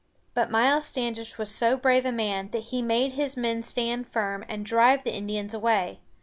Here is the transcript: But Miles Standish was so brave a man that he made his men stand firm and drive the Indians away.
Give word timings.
But 0.33 0.49
Miles 0.49 0.85
Standish 0.85 1.37
was 1.37 1.53
so 1.53 1.77
brave 1.77 2.07
a 2.07 2.11
man 2.11 2.49
that 2.53 2.63
he 2.63 2.81
made 2.81 3.11
his 3.11 3.37
men 3.37 3.61
stand 3.61 4.07
firm 4.07 4.43
and 4.49 4.65
drive 4.65 5.03
the 5.03 5.13
Indians 5.13 5.53
away. 5.53 5.99